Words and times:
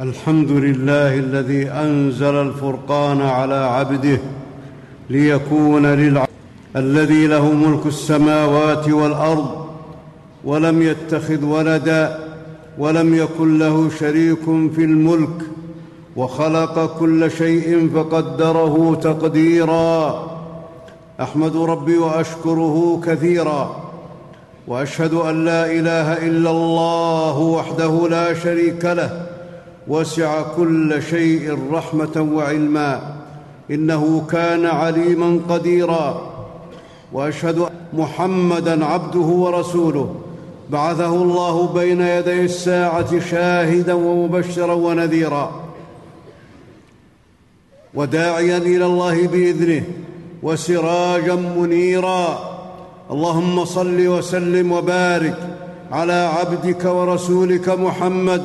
الحمد 0.00 0.50
لله 0.50 1.14
الذي 1.14 1.70
أنزل 1.70 2.34
الفرقان 2.34 3.20
على 3.20 3.54
عبده 3.54 4.18
ليكون 5.10 5.86
للعبد 5.86 6.28
الذي 6.76 7.26
له 7.26 7.52
ملك 7.52 7.86
السماوات 7.86 8.88
والأرض 8.88 9.66
ولم 10.44 10.82
يتخذ 10.82 11.44
ولدا 11.44 12.18
ولم 12.78 13.14
يكن 13.14 13.58
له 13.58 13.90
شريك 14.00 14.44
في 14.74 14.84
الملك 14.84 15.42
وخلق 16.16 16.98
كل 16.98 17.30
شيء 17.30 17.90
فقدره 17.94 18.94
تقديرا. 19.02 20.24
أحمد 21.20 21.56
ربي 21.56 21.98
وأشكره 21.98 23.00
كثيرا 23.06 23.76
وأشهد 24.66 25.14
أن 25.14 25.44
لا 25.44 25.66
إله 25.66 26.26
إلا 26.26 26.50
الله 26.50 27.38
وحده 27.38 28.08
لا 28.08 28.34
شريك 28.34 28.84
له 28.84 29.27
وسع 29.88 30.42
كل 30.56 31.02
شيء 31.02 31.58
رحمة 31.72 32.28
وعلما 32.32 33.14
إنه 33.70 34.26
كان 34.30 34.66
عليما 34.66 35.40
قديرا. 35.48 36.34
وأشهد 37.12 37.68
محمدا 37.92 38.84
عبده 38.84 39.20
ورسوله. 39.20 40.14
بعثه 40.70 41.14
الله 41.22 41.72
بين 41.72 42.00
يدي 42.00 42.44
الساعة 42.44 43.18
شاهدا 43.18 43.92
ومبشرا 43.92 44.72
ونذيرا. 44.72 45.64
وداعيا 47.94 48.56
إلى 48.56 48.86
الله 48.86 49.26
بإذنه 49.26 49.82
وسراجا 50.42 51.34
منيرا. 51.34 52.38
اللهم 53.10 53.64
صل 53.64 54.08
وسلم 54.08 54.72
وبارك 54.72 55.38
على 55.92 56.30
عبدك 56.40 56.84
ورسولك 56.84 57.68
محمد 57.68 58.42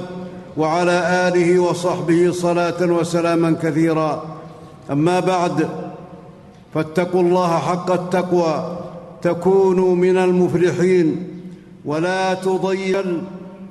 وعلى 0.57 1.27
آله 1.27 1.59
وصحبه 1.59 2.31
صلاة 2.31 2.81
وسلاما 2.81 3.55
كثيرا. 3.63 4.23
أما 4.91 5.19
بعد 5.19 5.69
فاتقوا 6.73 7.21
الله 7.21 7.59
حق 7.59 7.91
التقوى 7.91 8.77
تكونوا 9.21 9.95
من 9.95 10.17
المفلحين 10.17 11.27
ولا 11.85 12.33
تضيل 12.33 13.21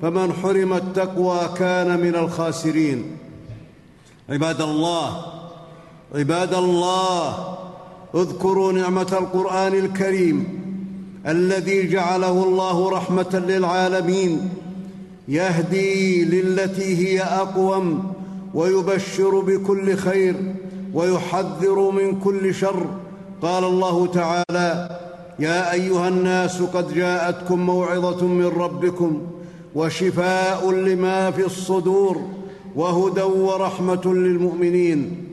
فمن 0.03 0.33
حرم 0.33 0.73
التقوى 0.73 1.41
كان 1.57 2.01
من 2.01 2.15
الخاسرين. 2.15 3.17
عباد 4.31 4.61
الله 4.61 5.25
عباد 6.15 6.55
الله 6.55 7.57
اذكروا 8.15 8.73
نعمة 8.73 9.13
القرآن 9.13 9.75
الكريم 9.75 10.63
الذي 11.27 11.89
جعله 11.89 12.45
الله 12.45 12.91
رحمة 12.91 13.43
للعالمين 13.49 14.49
يهدي 15.29 16.25
للتي 16.25 16.97
هي 16.97 17.21
أقوم 17.21 18.13
ويبشر 18.55 19.41
بكل 19.41 19.97
خير 19.97 20.37
ويحذر 20.95 21.91
من 21.91 22.21
كل 22.21 22.55
شر. 22.55 22.87
قال 23.43 23.65
الله 23.65 24.07
تعالى 24.07 24.99
يا 25.39 25.73
أيها 25.73 26.09
الناس 26.09 26.63
قد 26.63 26.95
جاءتكم 26.95 27.59
موعظة 27.59 28.27
من 28.27 28.47
ربكم 28.47 29.23
وشفاء 29.75 30.71
لما 30.71 31.31
في 31.31 31.47
الصدور 31.47 32.29
وهدى 32.77 33.23
ورحمة 33.23 34.01
للمؤمنين. 34.05 35.27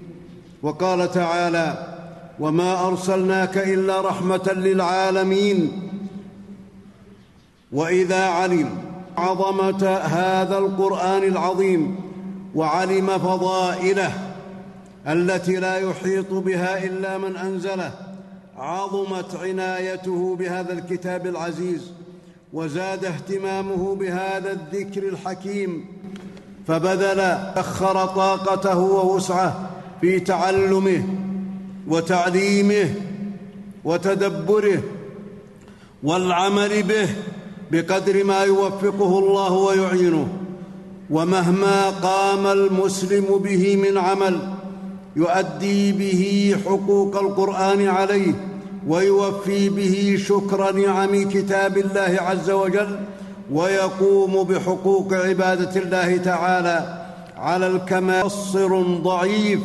وقال 0.64 1.12
تعالى 1.12 1.96
وما 2.40 2.88
أرسلناك 2.88 3.58
إلا 3.58 4.02
رحمة 4.02 4.54
للعالمين. 4.56 5.72
وإذا 7.72 8.24
علم 8.26 8.70
عظمة 9.18 9.88
هذا 9.98 10.58
القرآن 10.58 11.24
العظيم 11.24 11.96
وعلم 12.56 13.08
فضائله 13.08 14.14
التي 15.08 15.56
لا 15.56 15.78
يحيط 15.78 16.34
بها 16.34 16.84
إلا 16.84 17.18
من 17.18 17.36
أنزله 17.36 17.92
عظمت 18.58 19.36
عنايته 19.36 20.36
بهذا 20.36 20.74
الكتاب 20.74 21.28
العزيز 21.28 21.92
وزاد 22.54 23.06
اهتمامه 23.06 23.96
بهذا 23.96 24.52
الذكر 24.52 25.08
الحكيم 25.08 25.86
فبذل 26.68 27.20
أخر 27.56 28.06
طاقته 28.06 28.78
ووسعه 28.78 29.70
في 30.02 30.20
تعلمه 30.20 31.04
وتعليمه 31.88 32.94
وتدبره 33.84 34.84
والعمل 36.04 36.84
به 36.84 37.10
بقدر 37.72 38.24
ما 38.24 38.44
يوفقه 38.44 39.20
الله 39.20 39.54
ويعينه 39.54 40.28
ومهما 41.10 41.90
قام 41.90 42.48
المسلم 42.48 43.26
به 43.44 43.76
من 43.76 43.98
عمل 43.98 44.40
يؤدي 45.16 45.92
به 45.92 46.56
حقوق 46.66 47.18
القرآن 47.18 47.88
عليه 47.88 48.34
ويوفي 48.88 49.70
به 49.70 50.18
شكر 50.28 50.72
نعم 50.72 51.30
كتاب 51.30 51.78
الله 51.78 52.18
عز 52.22 52.52
وجل 52.52 53.00
ويقوم 53.52 54.44
بحقوق 54.44 55.14
عبادة 55.14 55.82
الله 55.82 56.18
تعالى 56.18 57.06
على 57.38 57.68
الكمال 57.68 58.30
ضعيف 59.04 59.60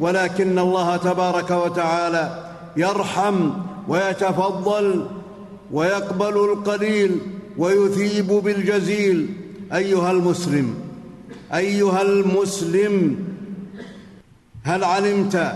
ولكن 0.00 0.58
الله 0.58 0.96
تبارك 0.96 1.50
وتعالى 1.50 2.50
يرحم 2.76 3.50
ويتفضل 3.88 5.06
ويقبل 5.72 6.36
القليل 6.36 7.20
ويثيب 7.58 8.26
بالجزيل 8.26 9.26
أيها 9.74 10.10
المسلم 10.10 10.74
أيها 11.54 12.02
المسلم 12.02 13.16
هل 14.62 14.84
علمت 14.84 15.52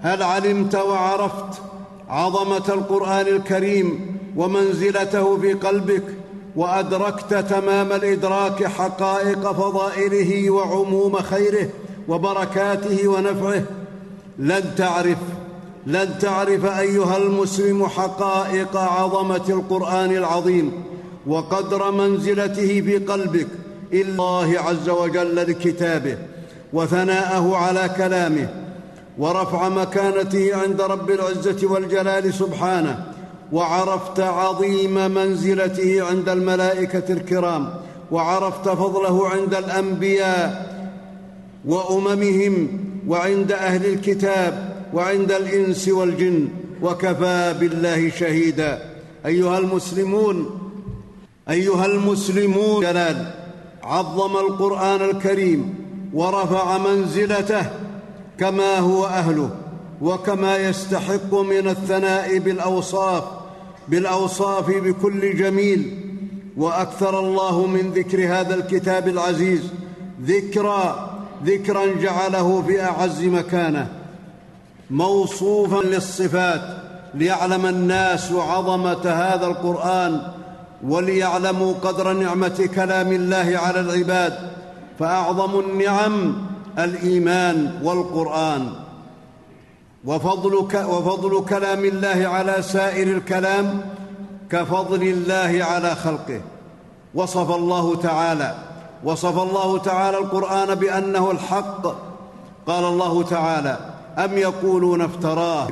هل 0.00 0.22
علمت 0.22 0.74
وعرفت 0.74 1.60
عظمة 2.08 2.68
القرآن 2.68 3.26
الكريم 3.26 4.18
ومنزلته 4.36 5.38
في 5.38 5.52
قلبك 5.52 6.02
وأدركت 6.56 7.34
تمام 7.34 7.92
الإدراك 7.92 8.64
حقائق 8.66 9.52
فضائله 9.52 10.50
وعموم 10.50 11.16
خيره 11.16 11.68
وبركاته 12.08 13.08
ونفعه؟ 13.08 13.62
لن 14.38 14.74
تعرف 14.76 15.18
لن 15.86 16.18
تعرف 16.18 16.64
أيها 16.64 17.16
المسلم 17.16 17.86
حقائق 17.86 18.76
عظمة 18.76 19.44
القرآن 19.48 20.10
العظيم. 20.10 20.72
وقدر 21.28 21.90
منزلته 21.90 22.80
في 22.80 22.98
قلبك 22.98 23.46
الا 23.92 24.08
الله 24.10 24.58
عز 24.58 24.88
وجل 24.88 25.36
لكتابه 25.36 26.18
وثناءه 26.72 27.56
على 27.56 27.90
كلامه 27.96 28.48
ورفع 29.18 29.68
مكانته 29.68 30.56
عند 30.56 30.80
رب 30.80 31.10
العزة 31.10 31.66
والجلال 31.72 32.34
سبحانه 32.34 33.06
وعرفت 33.52 34.20
عظيم 34.20 34.94
منزلته 34.94 36.02
عند 36.02 36.28
الملائكة 36.28 37.12
الكرام 37.12 37.74
وعرفت 38.10 38.68
فضله 38.68 39.28
عند 39.28 39.54
الأنبياء 39.54 40.68
وأممهم 41.64 42.68
وعند 43.08 43.52
أهل 43.52 43.86
الكتاب 43.86 44.74
وعند 44.94 45.32
الإنس 45.32 45.88
والجن 45.88 46.48
وكفى 46.82 47.54
بالله 47.60 48.10
شهيدا. 48.10 48.82
أيها 49.26 49.58
المسلمون 49.58 50.67
أيها 51.50 51.86
المسلمون 51.86 52.80
جلال 52.80 53.30
عظم 53.82 54.36
القرآن 54.36 55.02
الكريم 55.02 55.74
ورفع 56.14 56.78
منزلته 56.78 57.66
كما 58.38 58.78
هو 58.78 59.06
أهله 59.06 59.50
وكما 60.02 60.56
يستحق 60.56 61.34
من 61.34 61.68
الثناء 61.68 62.38
بالأوصاف 62.38 63.24
بالأوصاف 63.88 64.66
بكل 64.70 65.36
جميل. 65.36 66.04
وأكثر 66.56 67.18
الله 67.18 67.66
من 67.66 67.90
ذكر 67.90 68.26
هذا 68.26 68.54
الكتاب 68.54 69.08
العزيز 69.08 69.60
ذكرى 70.22 71.10
ذكرا 71.44 71.86
جعله 71.86 72.62
في 72.62 72.82
أعز 72.82 73.24
مكانه. 73.24 73.88
موصوفا 74.90 75.82
للصفات 75.82 76.62
ليعلم 77.14 77.66
الناس 77.66 78.32
عظمة 78.32 79.10
هذا 79.10 79.46
القرآن 79.46 80.22
وليعلموا 80.86 81.74
قدر 81.82 82.12
نعمة 82.12 82.68
كلام 82.74 83.12
الله 83.12 83.58
على 83.62 83.80
العباد 83.80 84.38
فأعظم 84.98 85.60
النعم 85.60 86.34
الإيمان 86.78 87.80
والقرآن. 87.82 88.72
وفضل, 90.04 90.54
وفضل 90.74 91.44
كلام 91.44 91.84
الله 91.84 92.28
على 92.28 92.62
سائر 92.62 93.16
الكلام 93.16 93.80
كفضل 94.50 95.02
الله 95.02 95.64
على 95.64 95.94
خلقه. 95.94 96.40
وصف 97.14 97.50
الله 97.50 97.96
تعالى 97.96 98.54
وصف 99.04 99.42
الله 99.42 99.78
تعالى 99.78 100.18
القرآن 100.18 100.74
بأنه 100.74 101.30
الحق. 101.30 101.86
قال 102.66 102.84
الله 102.84 103.22
تعالى 103.22 103.78
أم 104.18 104.38
يقولون 104.38 105.02
افتراه؟ 105.02 105.68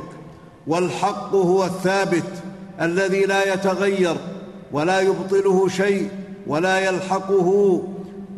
والحق 0.67 1.35
هو 1.35 1.65
الثابت 1.65 2.43
الذي 2.81 3.25
لا 3.25 3.53
يتغير. 3.53 4.17
ولا 4.71 5.01
يبطله 5.01 5.67
شيء 5.67 6.09
ولا 6.47 6.79
يلحقه 6.79 7.81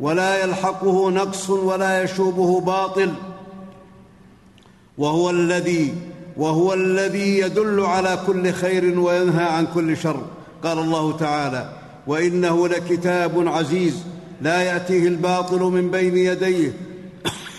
ولا 0.01 0.43
يلحقه 0.43 1.11
نقص 1.11 1.49
ولا 1.49 2.03
يشوبه 2.03 2.61
باطل. 2.61 3.13
وهو 4.97 5.29
الذي 5.29 5.95
وهو 6.37 6.73
الذي 6.73 7.39
يدل 7.39 7.79
على 7.79 8.19
كل 8.27 8.51
خير 8.51 8.99
وينهى 8.99 9.43
عن 9.43 9.67
كل 9.73 9.97
شر. 9.97 10.21
قال 10.63 10.79
الله 10.79 11.17
تعالى 11.17 11.69
وإنه 12.07 12.67
لكتاب 12.67 13.47
عزيز 13.47 14.03
لا 14.41 14.61
يأتيه 14.61 15.07
الباطل 15.07 15.59
من 15.59 15.91
بين 15.91 16.17
يديه 16.17 16.73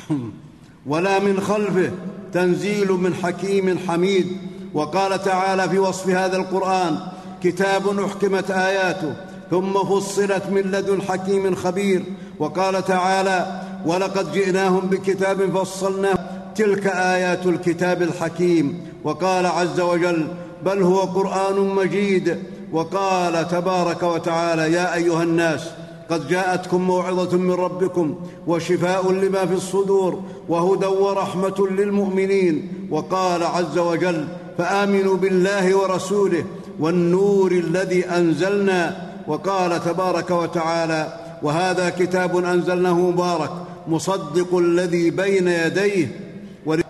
ولا 0.86 1.18
من 1.18 1.40
خلفه 1.40 1.90
تنزيل 2.32 2.92
من 2.92 3.14
حكيم 3.14 3.78
حميد. 3.88 4.36
وقال 4.74 5.22
تعالى 5.22 5.68
في 5.68 5.78
وصف 5.78 6.08
هذا 6.08 6.36
القرآن 6.36 6.98
كتاب 7.42 7.98
أحكمت 7.98 8.50
آياته 8.50 9.14
ثم 9.50 9.72
فصلت 9.72 10.46
من 10.46 10.60
لدن 10.60 11.02
حكيم 11.02 11.54
خبير 11.54 12.02
وقال 12.38 12.84
تعالى 12.84 13.62
ولقد 13.86 14.32
جئناهم 14.32 14.80
بكتاب 14.80 15.56
فصلناه 15.56 16.18
تلك 16.54 16.86
آيات 16.86 17.46
الكتاب 17.46 18.02
الحكيم 18.02 18.80
وقال 19.04 19.46
عز 19.46 19.80
وجل 19.80 20.28
بل 20.64 20.82
هو 20.82 21.00
قرآن 21.00 21.60
مجيد 21.60 22.38
وقال 22.72 23.48
تبارك 23.48 24.02
وتعالى 24.02 24.72
يا 24.72 24.94
أيها 24.94 25.22
الناس 25.22 25.70
قد 26.10 26.28
جاءتكم 26.28 26.82
موعظة 26.82 27.38
من 27.38 27.50
ربكم 27.50 28.14
وشفاء 28.46 29.12
لما 29.12 29.46
في 29.46 29.54
الصدور 29.54 30.22
وهدى 30.48 30.86
ورحمة 30.86 31.68
للمؤمنين 31.70 32.72
وقال 32.90 33.42
عز 33.42 33.78
وجل 33.78 34.28
فآمنوا 34.58 35.16
بالله 35.16 35.76
ورسوله 35.76 36.44
والنور 36.80 37.52
الذي 37.52 38.04
أنزلنا 38.04 39.10
وقال 39.26 39.84
تبارك 39.84 40.30
وتعالى 40.30 41.12
وهذا 41.42 41.90
كتاب 41.90 42.36
أنزلناه 42.36 42.94
مبارك 42.94 43.50
مصدق 43.88 44.56
الذي 44.56 45.10
بين 45.10 45.48
يديه 45.48 46.20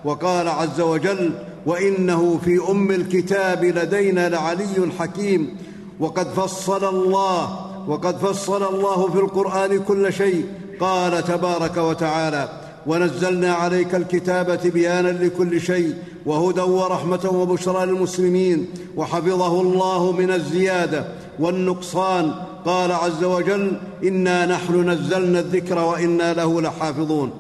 وقال 0.04 0.48
عز 0.48 0.80
وجل 0.80 1.32
وإنه 1.66 2.40
في 2.44 2.60
أم 2.70 2.90
الكتاب 2.90 3.64
لدينا 3.64 4.28
لعلي 4.28 4.90
حكيم 4.98 5.56
وقد 6.00 6.28
فصل 6.28 6.88
الله 6.88 7.70
وقد 7.88 8.16
فصل 8.16 8.74
الله 8.74 9.08
في 9.10 9.18
القرآن 9.18 9.78
كل 9.78 10.12
شيء 10.12 10.44
قال 10.80 11.24
تبارك 11.24 11.76
وتعالى 11.76 12.48
ونزلنا 12.86 13.52
عليك 13.52 13.94
الكتاب 13.94 14.60
تبيانا 14.60 15.08
لكل 15.08 15.60
شيء 15.60 15.94
وهدى 16.26 16.60
ورحمة 16.60 17.30
وبشرى 17.32 17.86
للمسلمين 17.86 18.66
وحفظه 18.96 19.60
الله 19.60 20.12
من 20.12 20.30
الزيادة 20.30 21.04
والنقصان. 21.38 22.34
قال 22.64 22.92
عز 22.92 23.24
وجل 23.24 23.80
إنا 24.04 24.46
نحن 24.46 24.90
نزلنا 24.90 25.40
الذكر 25.40 25.78
وإنا 25.78 26.34
له 26.34 26.60
لحافظون. 26.60 27.30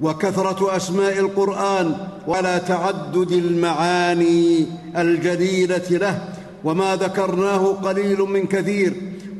وكثرة 0.00 0.76
أسماء 0.76 1.18
القرآن 1.18 1.94
ولا 2.26 2.58
تعدد 2.58 3.32
المعاني 3.32 4.66
الجليله 4.96 5.88
له 5.90 6.24
وما 6.64 6.96
ذكرناه 6.96 7.66
قليل 7.66 8.20
من 8.20 8.46
كثير. 8.46 8.92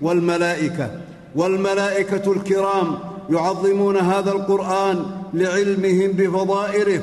والملائكة 0.02 0.90
والملائكة 1.36 2.32
الكرام 2.32 2.98
يعظمون 3.30 3.96
هذا 3.96 4.32
القرآن 4.32 5.06
لعلمهم 5.34 6.12
بفضائله. 6.12 7.02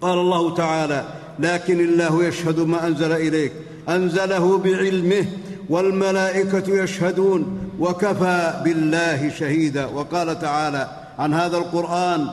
قال 0.00 0.18
الله 0.18 0.54
تعالى 0.54 1.04
لكن 1.38 1.80
الله 1.80 2.24
يشهد 2.24 2.60
ما 2.60 2.86
أنزل 2.86 3.12
إليك 3.12 3.52
أنزله 3.88 4.58
بعلمه 4.58 5.26
والملائكة 5.68 6.82
يشهدون 6.82 7.58
وكفى 7.80 8.62
بالله 8.64 9.28
شهيدا. 9.28 9.86
وقال 9.86 10.38
تعالى 10.40 10.88
عن 11.18 11.34
هذا 11.34 11.56
القرآن 11.56 12.26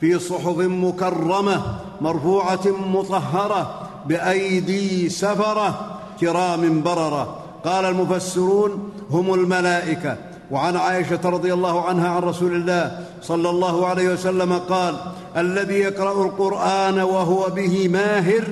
في 0.00 0.18
صحف 0.18 0.58
مكرمة 0.58 1.62
مرفوعة 2.00 2.66
مطهرة 2.66 3.88
بأيدي 4.06 5.08
سفرة 5.08 5.98
كرام 6.20 6.82
بررة. 6.82 7.38
قال 7.64 7.84
المفسرون 7.84 8.92
هم 9.10 9.34
الملائكة. 9.34 10.16
وعن 10.50 10.76
عائشة 10.76 11.20
رضي 11.24 11.52
الله 11.52 11.84
عنها 11.84 12.08
عن 12.08 12.22
رسول 12.22 12.54
الله 12.54 13.06
صلى 13.22 13.50
الله 13.50 13.86
عليه 13.86 14.12
وسلم 14.12 14.52
قال 14.52 14.94
الذي 15.36 15.74
يقرأ 15.74 16.24
القرآن 16.26 16.98
وهو 17.00 17.50
به 17.50 17.88
ماهر 17.88 18.44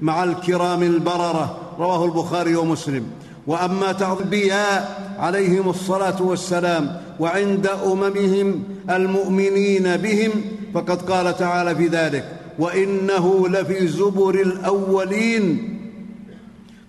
مع 0.00 0.24
الكرام 0.24 0.82
البررة 0.82 1.56
رواه 1.78 2.04
البخاري 2.04 2.56
ومسلم. 2.56 3.06
وأما 3.46 3.90
الانبياء 3.90 5.00
عليهم 5.18 5.70
الصلاة 5.70 6.22
والسلام 6.22 7.00
وعند 7.20 7.66
أممهم 7.66 8.62
المؤمنين 8.90 9.96
بهم 9.96 10.30
فقد 10.74 11.02
قال 11.10 11.36
تعالى 11.36 11.76
في 11.76 11.86
ذلك 11.86 12.24
وإنه 12.58 13.48
لفي 13.48 13.88
زبر 13.88 14.34
الأولين. 14.34 15.76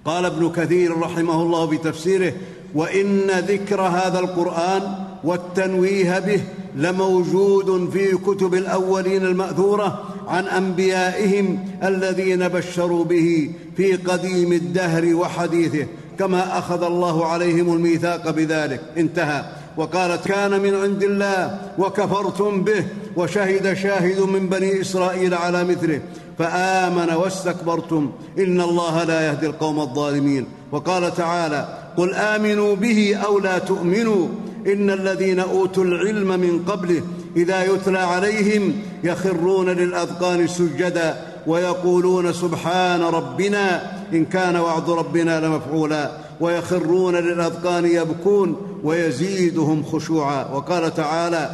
قال 0.06 0.26
ابن 0.26 0.52
كثير 0.52 1.00
رحمه 1.00 1.42
الله 1.42 1.66
بتفسيره 1.66 2.34
وإن 2.76 3.28
ذكر 3.30 3.82
هذا 3.82 4.20
القرآن 4.20 4.82
والتنويه 5.24 6.20
به 6.20 6.42
لموجود 6.76 7.90
في 7.94 8.18
كتب 8.18 8.54
الأولين 8.54 9.26
المأثورة 9.26 10.04
عن 10.28 10.48
أنبيائهم 10.48 11.60
الذين 11.84 12.48
بشروا 12.48 13.04
به 13.04 13.50
في 13.78 13.96
قديم 13.96 14.54
الدهر 14.54 15.16
وحديثه 15.16 15.86
كما 16.20 16.58
أخذ 16.58 16.84
الله 16.84 17.26
عليهم 17.26 17.74
الميثاق 17.74 18.30
بذلك. 18.30 18.82
انتهى. 18.98 19.44
وقالت 19.78 20.28
كان 20.28 20.62
من 20.62 20.76
عند 20.76 21.04
الله 21.04 21.60
وكفرتم 21.78 22.62
به 22.62 22.86
وشهد 23.16 23.74
شاهد 23.74 24.20
من 24.20 24.50
بني 24.50 24.82
إسرائيل 24.82 25.34
على 25.34 25.64
مثله 25.64 26.02
فآمن 26.40 27.14
واستكبرتم. 27.14 28.12
إن 28.40 28.62
الله 28.62 29.04
لا 29.04 29.28
يهدي 29.28 29.46
القوم 29.46 29.80
الظالمين. 29.80 30.46
وقال 30.72 31.16
تعالى 31.16 31.81
قل 31.98 32.14
آمنوا 32.14 32.76
به 32.76 33.16
أو 33.26 33.40
لا 33.40 33.58
تؤمنوا 33.58 34.28
إن 34.68 34.90
الذين 34.90 35.40
أوتوا 35.40 35.84
العلم 35.84 36.28
من 36.28 36.66
قبله 36.68 37.02
إذا 37.36 37.64
يتلى 37.64 38.00
عليهم 38.00 38.74
يخرون 39.04 39.70
للأذقان 39.70 40.48
سجدا 40.48 41.16
ويقولون 41.48 42.34
سبحان 42.34 43.02
ربنا 43.02 43.92
إن 44.14 44.26
كان 44.26 44.56
وعد 44.56 44.90
ربنا 44.90 45.40
لمفعولا 45.40 46.12
ويخرون 46.40 47.16
للأذقان 47.16 47.86
يبكون 47.86 48.56
ويزيدهم 48.84 49.84
خشوعا 49.84 50.46
وقال 50.54 50.94
تعالى 50.94 51.50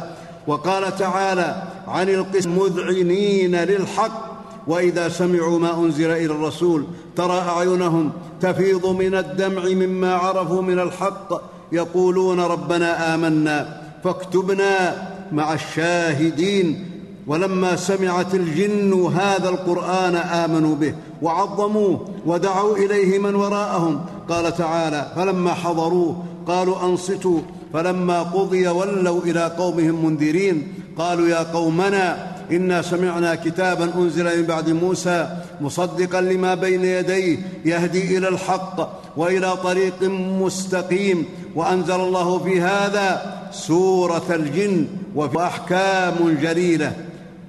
وقال 0.46 0.96
تعالى 0.96 1.62
عن 1.88 2.08
القسم 2.08 2.58
مذعنين 2.58 3.56
للحق 3.56 4.27
وإذا 4.68 5.08
سمعوا 5.08 5.58
ما 5.58 5.78
أنزل 5.78 6.10
إلى 6.10 6.32
الرسول 6.32 6.84
ترى 7.16 7.38
أعينهم 7.38 8.12
تفيض 8.40 8.86
من 8.86 9.14
الدمع 9.14 9.64
مما 9.64 10.14
عرفوا 10.14 10.62
من 10.62 10.78
الحق 10.78 11.42
يقولون 11.72 12.40
ربنا 12.40 13.14
آمنا 13.14 13.80
فاكتبنا 14.04 15.08
مع 15.32 15.54
الشاهدين 15.54 16.84
ولما 17.26 17.76
سمعت 17.76 18.34
الجن 18.34 19.10
هذا 19.16 19.48
القرآن 19.48 20.14
آمنوا 20.16 20.74
به 20.74 20.94
وعظموه 21.22 22.08
ودعوا 22.26 22.76
إليه 22.76 23.18
من 23.18 23.34
وراءهم 23.34 24.00
قال 24.28 24.56
تعالى 24.56 25.12
فلما 25.16 25.54
حضروه 25.54 26.24
قالوا 26.46 26.84
أنصتوا 26.84 27.40
فلما 27.72 28.22
قضي 28.22 28.68
ولوا 28.68 29.22
إلى 29.22 29.52
قومهم 29.58 30.04
منذرين 30.04 30.72
قالوا 30.98 31.28
يا 31.28 31.42
قومنا 31.42 32.37
إنا 32.52 32.82
سمعنا 32.82 33.34
كتابا 33.34 33.92
أنزل 33.94 34.38
من 34.40 34.46
بعد 34.46 34.70
موسى 34.70 35.28
مصدقا 35.60 36.20
لما 36.20 36.54
بين 36.54 36.84
يديه 36.84 37.38
يهدي 37.64 38.18
إلى 38.18 38.28
الحق 38.28 38.76
وإلى 39.16 39.56
طريق 39.56 40.02
مستقيم 40.42 41.24
وأنزل 41.54 41.94
الله 41.94 42.38
في 42.38 42.60
هذا 42.60 43.38
سورة 43.52 44.26
الجن 44.30 44.86
واحكام 45.14 46.38
جليلة. 46.42 46.92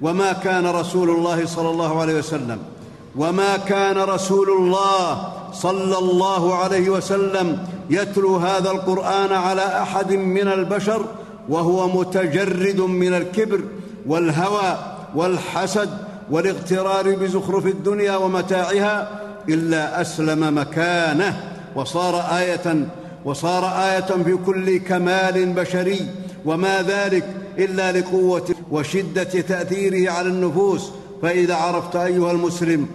وما 0.02 0.32
كان 0.32 0.66
رسول 0.66 1.10
الله 1.10 1.46
صلى 1.46 1.70
الله 1.70 2.00
عليه 2.00 2.14
وسلم 2.14 2.58
وما 3.16 3.56
كان 3.56 3.96
رسول 3.96 4.48
الله 4.50 5.32
صلى 5.52 5.98
الله 5.98 6.54
عليه 6.54 6.90
وسلم 6.90 7.58
يتلو 7.90 8.36
هذا 8.36 8.70
القرآن 8.70 9.32
على 9.32 9.62
أحد 9.82 10.12
من 10.12 10.48
البشر 10.48 11.04
وهو 11.48 11.88
متجرد 11.88 12.80
من 12.80 13.14
الكبر 13.14 13.60
والهوى. 14.06 14.78
والحسد 15.14 15.90
والاغترار 16.30 17.14
بزخرف 17.14 17.66
الدنيا 17.66 18.16
ومتاعها 18.16 19.20
إلا 19.48 20.00
أسلم 20.00 20.58
مكانه. 20.58 21.40
وصار 21.76 22.20
آية 22.38 22.86
وصار 23.24 23.64
آية 23.64 24.22
في 24.24 24.38
كل 24.46 24.78
كمال 24.78 25.52
بشري. 25.52 26.06
وما 26.44 26.82
ذلك 26.82 27.24
إلا 27.58 27.92
لقوة 27.92 28.54
وشدة 28.70 29.24
تأثيره 29.24 30.12
على 30.12 30.28
النفوس. 30.28 30.90
فإذا 31.22 31.54
عرفت 31.54 31.96
أيها 31.96 32.30
المسلم 32.30 32.86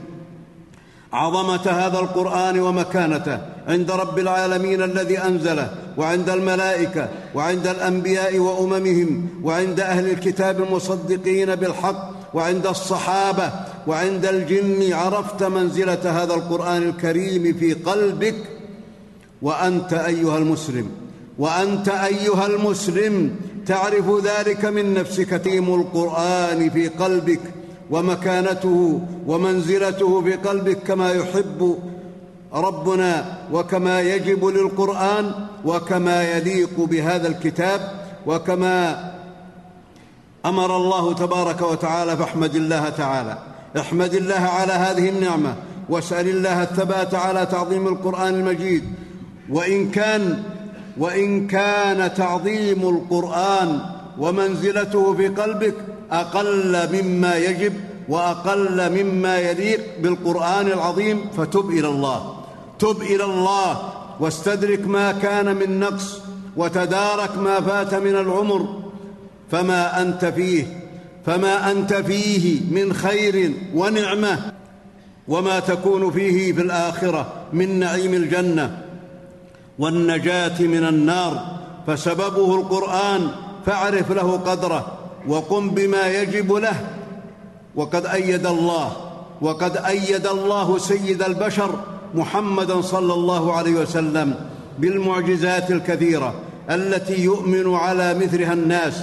عظمة 1.16 1.66
هذا 1.72 2.00
القرآن 2.00 2.60
ومكانته 2.60 3.40
عند 3.68 3.92
رب 3.92 4.20
العالمين 4.20 4.82
الذي 4.82 5.18
أنزله 5.20 5.70
وعند 5.98 6.30
الملائكة 6.30 7.10
وعند 7.36 7.68
الأنبياء 7.68 8.40
وأممهم 8.40 9.30
وعند 9.44 9.80
أهل 9.80 10.10
الكتاب 10.12 10.64
المصدقين 10.64 11.56
بالحق 11.56 12.12
وعند 12.34 12.68
الصحابة 12.68 13.52
وعند 13.88 14.26
الجن. 14.26 14.94
عرفت 14.94 15.44
منزلة 15.44 16.24
هذا 16.24 16.34
القرآن 16.34 16.84
الكريم 16.84 17.54
في 17.60 17.74
قلبك؟ 17.74 18.36
وأنت 19.42 19.94
أيها 19.94 20.38
المسلم 20.38 20.90
وأنت 21.40 21.90
أيها 21.90 22.46
المسلم 22.46 23.36
تعرف 23.68 24.26
ذلك 24.26 24.66
من 24.66 24.94
نفسك 24.94 25.42
تيم 25.44 25.76
القرآن 25.76 26.70
في 26.70 26.88
قلبك. 26.88 27.42
ومكانته 27.92 29.02
ومنزلته 29.28 30.22
في 30.22 30.34
قلبك 30.34 30.78
كما 30.78 31.12
يحب 31.12 31.78
ربنا 32.54 33.38
وكما 33.54 34.02
يجب 34.02 34.46
للقرآن 34.46 35.32
وكما 35.66 36.24
يليق 36.24 36.80
بهذا 36.80 37.28
الكتاب 37.28 37.92
وكما 38.28 39.12
أمر 40.46 40.76
الله 40.78 41.14
تبارك 41.14 41.62
وتعالى 41.62 42.18
فاحمد 42.18 42.56
الله 42.56 42.90
تعالى. 42.90 43.38
احمد 43.80 44.14
الله 44.14 44.40
على 44.40 44.74
هذه 44.74 45.10
النعمة 45.10 45.56
واسأل 45.90 46.30
الله 46.30 46.64
الثبات 46.64 47.16
على 47.16 47.46
تعظيم 47.46 47.88
القرآن 47.88 48.34
المجيد. 48.34 48.84
وإن 49.50 49.92
كان 49.92 50.44
وإن 50.98 51.48
كان 51.48 52.14
تعظيم 52.14 52.90
القرآن 52.90 53.80
ومنزلته 54.20 55.14
في 55.14 55.28
قلبك 55.28 55.76
أقل 56.12 56.90
مما 56.94 57.36
يجب 57.36 57.74
وأقل 58.10 59.04
مما 59.04 59.40
يليق 59.40 59.80
بالقرآن 60.02 60.68
العظيم 60.68 61.30
فتب 61.38 61.70
إلى 61.70 61.88
الله. 61.88 62.36
تب 62.80 63.02
إلى 63.02 63.24
الله 63.24 63.94
واستدرك 64.20 64.88
ما 64.88 65.12
كان 65.12 65.56
من 65.56 65.80
نقص 65.80 66.20
وتدارك 66.58 67.38
ما 67.38 67.62
فات 67.62 67.94
من 67.94 68.16
العمر. 68.16 68.82
فما 69.52 70.02
أنت 70.02 70.26
فيه 70.26 70.82
فما 71.26 71.72
أنت 71.72 71.94
فيه 71.94 72.62
من 72.72 72.94
خير 72.94 73.54
ونعمة. 73.76 74.52
وما 75.28 75.60
تكون 75.60 76.12
فيه 76.12 76.54
في 76.54 76.62
الآخرة 76.62 77.34
من 77.54 77.80
نعيم 77.80 78.14
الجنة. 78.14 78.82
والنجاة 79.80 80.62
من 80.62 80.86
النار. 80.88 81.46
فسببه 81.88 82.56
القرآن 82.56 83.28
فاعرف 83.66 84.12
له 84.12 84.38
قدره. 84.38 84.98
وقم 85.28 85.70
بما 85.70 86.08
يجب 86.08 86.54
له. 86.54 86.88
وقد 87.76 88.06
أيد 88.06 88.46
الله 88.48 88.92
وقد 89.42 89.78
أيد 89.78 90.28
الله 90.28 90.78
سيد 90.78 91.24
البشر 91.24 91.80
محمدا 92.16 92.82
صلى 92.82 93.14
الله 93.14 93.54
عليه 93.54 93.72
وسلم 93.72 94.36
بالمعجزات 94.80 95.72
الكثيرة 95.72 96.34
التي 96.70 97.24
يؤمن 97.24 97.76
على 97.76 98.14
مثلها 98.14 98.54
الناس 98.54 98.94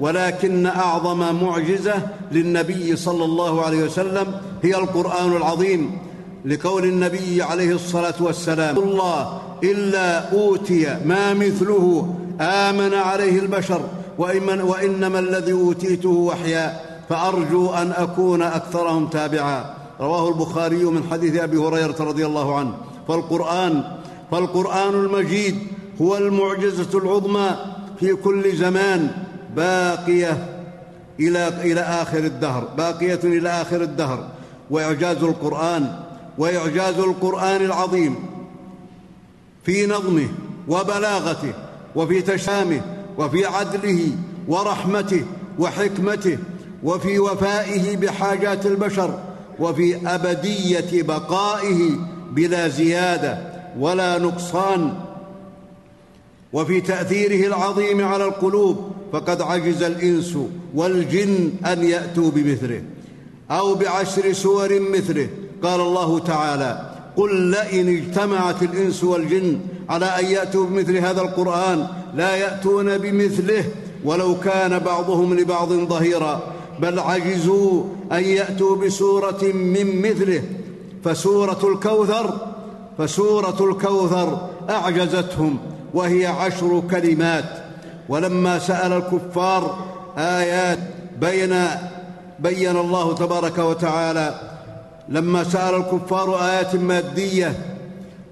ولكن 0.00 0.66
أعظم 0.66 1.44
معجزة 1.44 1.94
للنبي 2.32 2.96
صلى 2.96 3.24
الله 3.24 3.62
عليه 3.62 3.84
وسلم 3.84 4.26
هي 4.62 4.74
القرآن 4.74 5.36
العظيم 5.36 5.98
لقول 6.44 6.84
النبي 6.84 7.42
عليه 7.42 7.74
الصلاة 7.74 8.14
والسلام 8.20 8.78
الله 8.78 9.40
إلا 9.64 10.32
أوتي 10.32 10.98
ما 11.04 11.34
مثله 11.34 12.14
آمن 12.40 12.94
عليه 12.94 13.38
البشر 13.38 13.80
وإنما 14.20 15.18
الذي 15.18 15.52
أوتيته 15.52 16.08
وحيا 16.08 16.80
فأرجو 17.08 17.70
أن 17.70 17.92
أكون 17.92 18.42
أكثرهم 18.42 19.06
تابعا. 19.06 19.74
رواه 20.00 20.28
البخاري 20.28 20.84
من 20.84 21.04
حديث 21.10 21.36
أبي 21.36 21.56
هريرة 21.56 21.96
رضي 22.00 22.26
الله 22.26 22.58
عنه. 22.58 22.74
فالقران 23.08 23.82
فالقرآن 24.30 24.94
المجيد 24.94 25.58
هو 26.00 26.16
المعجزة 26.16 26.98
العظمى 26.98 27.50
في 28.00 28.14
كل 28.14 28.56
زمان 28.56 29.10
باقية 29.56 30.48
إلى 31.20 31.48
إلى 31.48 31.80
آخر 31.80 32.18
الدهر 32.18 32.64
باقية 32.78 33.20
إلى 33.24 33.48
آخر 33.48 33.82
الدهر. 33.82 34.28
وإعجاز 34.70 35.16
القران 35.16 35.96
وإعجاز 36.38 36.98
القرآن 36.98 37.64
العظيم 37.64 38.16
في 39.64 39.86
نظمه 39.86 40.28
وبلاغته 40.68 41.52
وفي 41.96 42.22
تشامه 42.22 42.80
وفي 43.20 43.44
عدله 43.46 44.08
ورحمته 44.48 45.24
وحكمته 45.58 46.38
وفي 46.82 47.18
وفائه 47.18 47.96
بحاجات 47.96 48.66
البشر 48.66 49.18
وفي 49.58 49.96
أبدية 50.14 51.02
بقائه 51.02 51.90
بلا 52.32 52.68
زيادة 52.68 53.38
ولا 53.78 54.18
نقصان 54.18 54.94
وفي 56.52 56.80
تأثيره 56.80 57.46
العظيم 57.46 58.04
على 58.04 58.24
القلوب 58.24 58.90
فقد 59.12 59.42
عجز 59.42 59.82
الإنس 59.82 60.38
والجن 60.74 61.52
أن 61.66 61.84
يأتوا 61.84 62.30
بمثله 62.30 62.82
أو 63.50 63.74
بعشر 63.74 64.32
سور 64.32 64.80
مثله 64.80 65.28
قال 65.62 65.80
الله 65.80 66.18
تعالى 66.18 66.90
قل 67.16 67.50
لئن 67.50 67.88
اجتمعت 67.96 68.62
الإنس 68.62 69.04
والجن 69.04 69.60
على 69.88 70.06
أن 70.06 70.24
يأتوا 70.24 70.66
بمثل 70.66 70.96
هذا 70.96 71.20
القرآن 71.20 71.86
لا 72.14 72.36
يأتون 72.36 72.98
بمثله 72.98 73.64
ولو 74.04 74.40
كان 74.40 74.78
بعضهم 74.78 75.34
لبعض 75.34 75.68
ظهيرا 75.72 76.42
بل 76.78 76.98
عجزوا 76.98 77.84
أن 78.12 78.24
يأتوا 78.24 78.76
بسورة 78.76 79.42
من 79.42 80.02
مثله 80.02 80.42
فسورة 81.04 81.58
الكوثر 81.64 82.34
فسورة 82.98 83.70
الكوثر 83.70 84.48
أعجزتهم 84.70 85.58
وهي 85.94 86.26
عشر 86.26 86.82
كلمات. 86.90 87.44
ولما 88.08 88.58
سأل 88.58 88.92
الكفار 88.92 89.78
آيات 90.18 90.78
بين 91.20 91.56
بين 92.38 92.76
الله 92.76 93.14
تبارك 93.14 93.58
وتعالى 93.58 94.40
لما 95.08 95.44
سأل 95.44 95.74
الكفار 95.74 96.44
آيات 96.44 96.76
مادية 96.76 97.54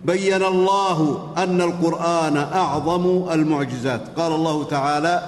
بين 0.05 0.43
الله 0.43 1.29
أن 1.39 1.61
القرآن 1.61 2.37
أعظم 2.37 3.33
المعجزات. 3.33 4.01
قال 4.17 4.33
الله 4.33 4.65
تعالى 4.65 5.23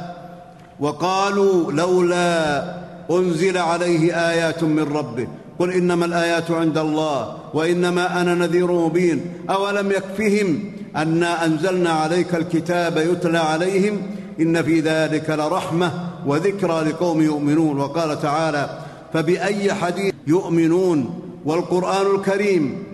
وقالوا 0.81 1.73
لولا 1.73 2.65
أنزل 3.11 3.59
عليه 3.59 4.31
آيات 4.31 4.65
من 4.65 4.83
ربه. 4.83 5.29
قل 5.59 5.73
إنما 5.73 6.07
الآيات 6.07 6.51
عند 6.51 6.79
الله 6.79 7.37
وإنما 7.55 8.21
أنا 8.21 8.35
نذير 8.35 8.73
مبين. 8.73 9.25
أولم 9.51 9.91
يكفهم 9.91 10.73
أنا 10.97 11.45
أنزلنا 11.45 11.91
عليك 11.91 12.35
الكتاب 12.35 12.97
يتلى 12.97 13.39
عليهم؟ 13.39 14.03
إن 14.41 14.63
في 14.63 14.81
ذلك 14.81 15.31
لرحمة 15.31 15.93
وذكرى 16.27 16.81
لقوم 16.81 17.23
يؤمنون. 17.23 17.81
وقال 17.81 18.23
تعالى 18.23 18.79
فبأي 19.13 19.75
حديث 19.75 20.15
يؤمنون؟ 20.27 21.21
والقرآن 21.45 22.07
الكريم 22.15 22.90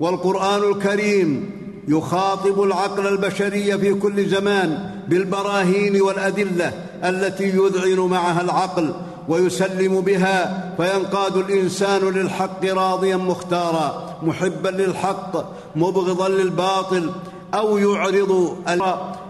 والقرآن 0.00 0.62
الكريم 0.72 1.50
يخاطب 1.88 2.62
العقل 2.62 3.06
البشري 3.06 3.78
في 3.78 3.94
كل 3.94 4.28
زمان 4.28 4.90
بالبراهين 5.08 6.02
والأدلة 6.02 6.72
التي 7.04 7.44
يذعن 7.44 7.98
معها 7.98 8.40
العقل 8.40 8.94
ويسلم 9.28 10.00
بها 10.00 10.70
فينقاد 10.76 11.36
الإنسان 11.36 12.00
للحق 12.00 12.64
راضيا 12.64 13.16
مختارا 13.16 14.18
محبا 14.22 14.68
للحق 14.68 15.32
مبغضا 15.76 16.28
للباطل 16.28 17.10
أو 17.54 17.78
يعرض 17.78 18.56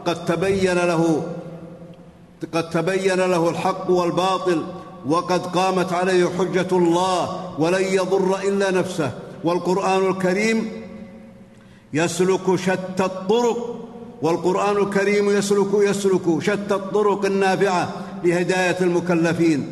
قد 0.06 0.24
تبين 0.24 0.74
له 0.74 1.22
قد 2.54 2.70
تبين 2.70 3.20
له 3.20 3.48
الحق 3.48 3.90
والباطل 3.90 4.62
وقد 5.06 5.46
قامت 5.46 5.92
عليه 5.92 6.28
حجة 6.38 6.68
الله 6.72 7.50
ولن 7.58 7.82
يضر 7.82 8.38
إلا 8.44 8.70
نفسه. 8.70 9.10
والقرآن 9.44 10.06
الكريم 10.06 10.70
يسلك 11.92 12.56
شتى 12.56 13.04
الطرق 13.04 13.74
والقرآن 14.22 14.76
الكريم 14.76 15.30
يسلك 15.30 15.68
يسلك 15.74 16.42
شتى 16.42 16.74
الطرق 16.74 17.24
النافعة 17.24 17.88
لهداية 18.24 18.76
المكلفين. 18.80 19.66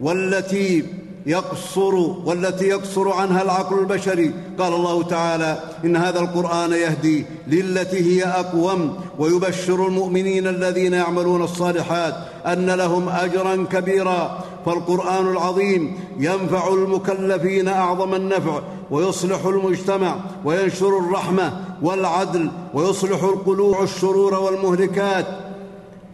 والتي 0.00 0.84
يقصر 1.26 1.94
والتي 1.94 2.64
يقصر 2.64 3.12
عنها 3.12 3.42
العقل 3.42 3.78
البشري. 3.78 4.34
قال 4.58 4.72
الله 4.72 5.02
تعالى 5.02 5.58
إن 5.84 5.96
هذا 5.96 6.20
القرآن 6.20 6.72
يهدي 6.72 7.24
للتي 7.46 8.00
هي 8.00 8.24
أقوم 8.24 8.96
ويبشر 9.18 9.86
المؤمنين 9.86 10.46
الذين 10.46 10.92
يعملون 10.92 11.42
الصالحات 11.42 12.14
أن 12.46 12.70
لهم 12.70 13.08
أجرا 13.08 13.66
كبيرا. 13.72 14.44
فالقرآن 14.66 15.26
العظيم 15.26 15.98
ينفع 16.18 16.68
المكلفين 16.68 17.68
أعظم 17.68 18.14
النفع 18.14 18.60
ويصلح 18.90 19.44
المجتمع 19.46 20.16
وينشر 20.44 20.98
الرحمة 20.98 21.52
والعدل 21.82 22.50
ويصلح 22.74 23.22
القلوب 23.22 23.82
الشرور 23.82 24.34
والمهلكات. 24.34 25.26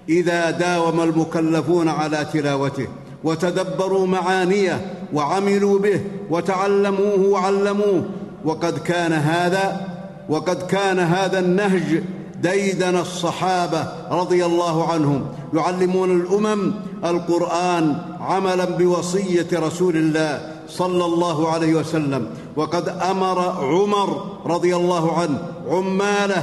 إذا 0.09 0.51
داوم 0.51 1.01
المكلفون 1.01 1.89
على 1.89 2.27
تلاوته 2.33 2.87
وتدبروا 3.25 4.07
معانيه 4.07 4.95
وعملوا 5.13 5.79
به 5.79 6.01
وتعلموه 6.31 7.21
وعلموه 7.29 8.05
وقد 8.45 8.79
كان 8.79 9.13
هذا 9.13 9.87
وقد 10.29 10.63
كان 10.63 10.99
هذا 10.99 11.39
النهج 11.39 12.03
ديدن 12.43 12.97
الصحابة 12.97 13.89
رضي 14.11 14.47
الله 14.47 14.93
عنهم. 14.93 15.27
يعلمون 15.55 16.21
الأمم 16.21 16.73
القرآن 17.05 17.97
عملا 18.21 18.65
بوصية 18.65 19.47
رسول 19.53 19.97
الله 19.97 20.52
صلى 20.77 21.05
الله 21.05 21.49
عليه 21.49 21.75
وسلم. 21.75 22.27
وقد 22.57 22.89
أمر 22.89 23.39
عمر 23.41 24.27
رضي 24.47 24.77
الله 24.77 25.13
عنه 25.13 25.39
عماله 25.69 26.43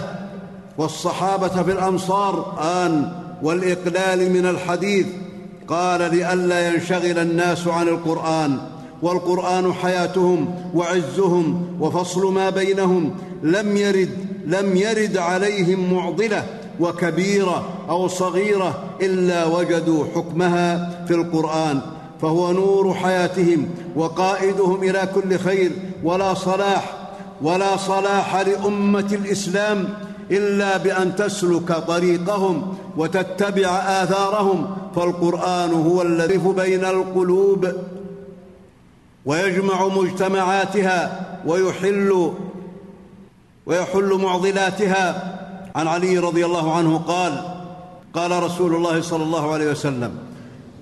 والصحابة 0.77 1.63
في 1.63 1.71
الامصار 1.71 2.57
آن 2.61 3.11
والإقلال 3.43 4.31
من 4.33 4.45
الحديث. 4.45 5.07
قال 5.67 6.01
لئلا 6.01 6.73
ينشغل 6.73 7.19
الناس 7.19 7.67
عن 7.67 7.87
القرآن. 7.87 8.57
والقرآن 9.01 9.73
حياتهم 9.73 10.55
وعزهم 10.75 11.67
وفصل 11.79 12.33
ما 12.33 12.49
بينهم. 12.49 13.11
لم 13.43 13.77
يرد 13.77 14.09
لم 14.45 14.77
يرد 14.77 15.17
عليهم 15.17 15.93
معضلة 15.93 16.43
وكبيرة 16.79 17.63
أو 17.89 18.07
صغيرة 18.07 18.83
إلا 19.01 19.45
وجدوا 19.45 20.05
حكمها 20.15 20.89
في 21.07 21.13
القرآن. 21.13 21.81
فهو 22.21 22.51
نور 22.51 22.93
حياتهم 22.93 23.69
وقائدهم 23.95 24.83
إلى 24.83 25.09
كل 25.15 25.39
خير. 25.39 25.71
ولا 26.03 26.33
صلاح 26.33 26.93
ولا 27.41 27.77
صلاح 27.77 28.35
لأمة 28.35 29.09
الإسلام 29.11 29.89
إلا 30.31 30.77
بأن 30.77 31.15
تسلك 31.15 31.71
طريقهم 31.71 32.77
وتتبع 32.97 33.67
آثارهم. 33.67 34.75
فالقرآن 34.95 35.71
هو 35.73 36.01
الذي 36.01 36.37
بين 36.37 36.85
القلوب 36.85 37.67
ويجمع 39.25 39.87
مجتمعاتها 39.87 41.25
ويحل 41.45 42.31
ويحل 43.65 44.13
معضلاتها. 44.13 45.35
عن 45.75 45.87
علي 45.87 46.17
رضي 46.17 46.45
الله 46.45 46.75
عنه 46.75 46.97
قال 46.97 47.43
قال 48.13 48.43
رسول 48.43 48.75
الله 48.75 49.01
صلى 49.01 49.23
الله 49.23 49.53
عليه 49.53 49.71
وسلم 49.71 50.28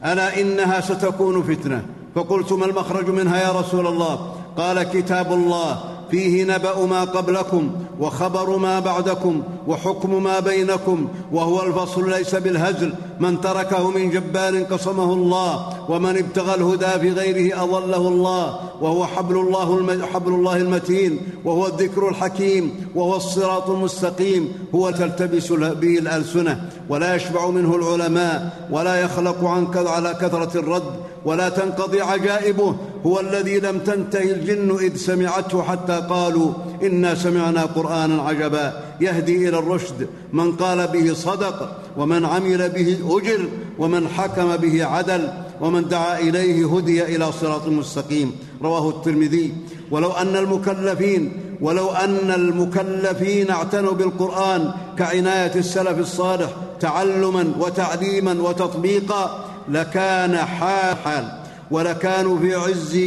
ألا 0.05 0.41
إنها 0.41 0.81
ستكون 0.81 1.43
فتنة؟ 1.43 1.85
فقلت 2.15 2.53
ما 2.53 2.65
المخرج 2.65 3.09
منها 3.09 3.41
يا 3.41 3.51
رسول 3.51 3.87
الله؟ 3.87 4.33
قال 4.57 4.83
كتاب 4.83 5.33
الله 5.33 5.79
فيه 6.11 6.43
نبأ 6.43 6.85
ما 6.85 7.01
قبلكم 7.03 7.71
وخبر 7.99 8.57
ما 8.57 8.79
بعدكم 8.79 9.43
وحكم 9.67 10.23
ما 10.23 10.39
بينكم 10.39 11.07
وهو 11.31 11.63
الفصل 11.63 12.09
ليس 12.09 12.35
بالهزل. 12.35 12.93
من 13.19 13.41
تركه 13.41 13.91
من 13.91 14.09
جبار 14.09 14.63
قصمه 14.63 15.13
الله 15.13 15.73
ومن 15.89 16.17
ابتغى 16.17 16.55
الهدى 16.55 16.99
في 16.99 17.11
غيره 17.11 17.63
أضله 17.63 18.07
الله 18.07 18.59
وهو 18.81 19.05
حبل 19.05 19.35
الله 19.35 20.05
حبل 20.13 20.33
الله 20.33 20.57
المتين 20.57 21.19
وهو 21.45 21.67
الذكر 21.67 22.09
الحكيم 22.09 22.91
وهو 22.95 23.15
الصراط 23.15 23.69
المستقيم 23.69 24.53
هو 24.75 24.89
تلتبس 24.89 25.51
به 25.53 25.97
الألسنة 25.97 26.69
ولا 26.89 27.15
يشبع 27.15 27.49
منه 27.49 27.75
العلماء 27.75 28.67
ولا 28.71 28.95
يخلق 28.95 29.45
عن 29.45 29.67
على 29.75 30.13
كثرة 30.13 30.59
الرد 30.59 31.07
ولا 31.25 31.49
تنقضي 31.49 32.01
عجائبه 32.01 32.75
هو 33.05 33.19
الذي 33.19 33.59
لم 33.59 33.79
تنتهي 33.79 34.31
الجن 34.31 34.77
إذ 34.79 34.95
سمعته 34.95 35.63
حتى 35.63 36.01
قالوا 36.09 36.53
إنا 36.83 37.15
سمعنا 37.15 37.65
قرآنا 37.65 38.21
عجبا 38.21 38.73
يهدي 39.01 39.49
إلى 39.49 39.59
الرشد 39.59 40.07
من 40.33 40.51
قال 40.51 40.87
به 40.87 41.13
صدق 41.13 41.71
ومن 41.97 42.25
عمل 42.25 42.69
به 42.69 43.17
أجر 43.17 43.49
ومن 43.79 44.07
حكم 44.07 44.55
به 44.57 44.85
عدل 44.85 45.29
ومن 45.61 45.87
دعا 45.87 46.19
إليه 46.19 46.75
هدي 46.75 47.15
إلى 47.15 47.31
صراط 47.31 47.67
مستقيم. 47.67 48.31
رواه 48.63 48.89
الترمذي. 48.89 49.53
ولو 49.91 50.11
أن 50.11 50.35
المكلفين 50.35 51.31
ولو 51.61 51.89
أن 51.89 52.31
المكلفين 52.31 53.51
اعتنوا 53.51 53.91
بالقرآن 53.91 54.71
كعناية 54.97 55.55
السلف 55.55 55.99
الصالح 55.99 56.49
تعلما 56.79 57.53
وتعليما 57.59 58.41
وتطبيقا 58.41 59.45
لكان 59.69 60.37
حال 60.37 61.25
ولكانوا 61.71 62.39
في 62.39 62.55
عز 62.55 62.99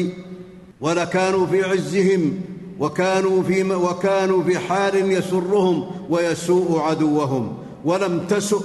ولكانوا 0.81 1.47
في 1.47 1.65
عزهم 1.65 2.41
وكانوا 2.81 3.43
في 3.43 3.63
وكانوا 3.75 4.43
في 4.43 4.59
حال 4.59 5.13
يسرهم 5.13 5.87
ويسوء 6.11 6.81
عدوهم. 6.81 7.53
ولم 7.85 8.21
تسؤ 8.29 8.63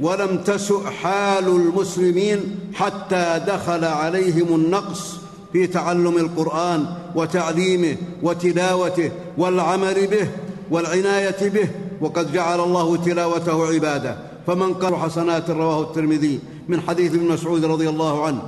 ولم 0.00 0.38
تسؤ 0.44 0.86
حال 0.86 1.48
المسلمين 1.48 2.58
حتى 2.74 3.40
دخل 3.46 3.84
عليهم 3.84 4.54
النقص 4.54 5.16
في 5.52 5.66
تعلم 5.66 6.16
القرآن 6.18 6.86
وتعليمه 7.14 7.96
وتلاوته 8.22 9.10
والعمل 9.38 10.06
به 10.06 10.28
والعناية 10.70 11.48
به 11.48 11.68
وقد 12.00 12.32
جعل 12.32 12.60
الله 12.60 12.96
تلاوته 12.96 13.66
عبادة. 13.66 14.16
فمن 14.46 14.74
قال 14.74 14.96
حسنات 14.96 15.50
رواه 15.50 15.80
الترمذي 15.80 16.40
من 16.68 16.80
حديث 16.80 17.14
ابن 17.14 17.28
مسعود 17.28 17.64
رضي 17.64 17.88
الله 17.88 18.24
عنه. 18.24 18.42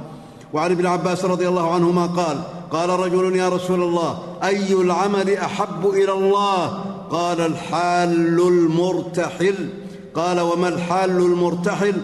وعن 0.52 0.70
ابن 0.70 0.86
عباس 0.86 1.24
رضي 1.24 1.48
الله 1.48 1.74
عنهما 1.74 2.06
قال 2.06 2.38
قال 2.70 2.90
رجل 2.90 3.36
يا 3.36 3.48
رسول 3.48 3.82
الله 3.82 4.18
أي 4.42 4.72
العمل 4.72 5.34
أحب 5.34 5.86
إلى 5.86 6.12
الله؟ 6.12 6.66
قال 7.10 7.40
الحال 7.40 8.40
المرتحل. 8.40 9.68
قال 10.16 10.40
وما 10.40 10.68
الحال 10.68 11.10
المرتحل؟ 11.10 11.94